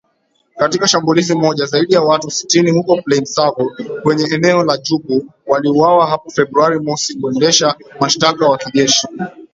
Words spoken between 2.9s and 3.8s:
Plaine Savo